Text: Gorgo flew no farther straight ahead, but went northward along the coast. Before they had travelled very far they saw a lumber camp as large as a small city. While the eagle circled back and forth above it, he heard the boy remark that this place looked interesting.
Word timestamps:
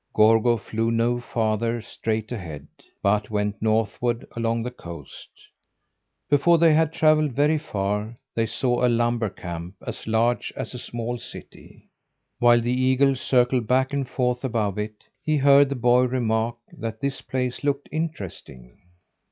Gorgo 0.15 0.57
flew 0.57 0.89
no 0.89 1.19
farther 1.19 1.79
straight 1.79 2.31
ahead, 2.31 2.65
but 3.03 3.29
went 3.29 3.61
northward 3.61 4.25
along 4.35 4.63
the 4.63 4.71
coast. 4.71 5.29
Before 6.27 6.57
they 6.57 6.73
had 6.73 6.91
travelled 6.91 7.33
very 7.33 7.59
far 7.59 8.15
they 8.33 8.47
saw 8.47 8.83
a 8.83 8.89
lumber 8.89 9.29
camp 9.29 9.75
as 9.85 10.07
large 10.07 10.51
as 10.55 10.73
a 10.73 10.79
small 10.79 11.19
city. 11.19 11.87
While 12.39 12.61
the 12.61 12.73
eagle 12.73 13.15
circled 13.15 13.67
back 13.67 13.93
and 13.93 14.09
forth 14.09 14.43
above 14.43 14.79
it, 14.79 15.03
he 15.21 15.37
heard 15.37 15.69
the 15.69 15.75
boy 15.75 16.05
remark 16.05 16.55
that 16.79 16.99
this 16.99 17.21
place 17.21 17.63
looked 17.63 17.87
interesting. 17.91 18.79